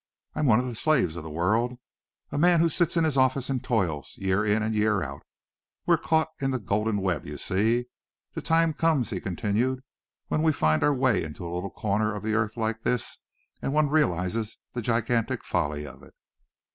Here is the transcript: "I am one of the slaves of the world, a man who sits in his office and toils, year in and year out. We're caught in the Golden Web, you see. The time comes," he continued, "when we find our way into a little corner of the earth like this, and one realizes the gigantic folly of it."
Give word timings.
"I 0.33 0.39
am 0.39 0.47
one 0.47 0.57
of 0.59 0.65
the 0.65 0.73
slaves 0.73 1.15
of 1.15 1.21
the 1.21 1.29
world, 1.29 1.77
a 2.31 2.37
man 2.39 2.59
who 2.59 2.69
sits 2.69 2.97
in 2.97 3.03
his 3.03 3.17
office 3.17 3.51
and 3.51 3.63
toils, 3.63 4.15
year 4.17 4.43
in 4.43 4.63
and 4.63 4.73
year 4.73 5.03
out. 5.03 5.21
We're 5.85 5.99
caught 5.99 6.29
in 6.39 6.49
the 6.49 6.57
Golden 6.57 6.97
Web, 7.01 7.23
you 7.27 7.37
see. 7.37 7.85
The 8.33 8.41
time 8.41 8.73
comes," 8.73 9.11
he 9.11 9.21
continued, 9.21 9.83
"when 10.27 10.41
we 10.41 10.53
find 10.53 10.83
our 10.83 10.91
way 10.91 11.23
into 11.23 11.45
a 11.47 11.53
little 11.53 11.69
corner 11.69 12.15
of 12.15 12.23
the 12.23 12.33
earth 12.33 12.57
like 12.57 12.81
this, 12.81 13.19
and 13.61 13.73
one 13.75 13.89
realizes 13.91 14.57
the 14.73 14.81
gigantic 14.81 15.43
folly 15.43 15.85
of 15.85 16.01
it." 16.01 16.15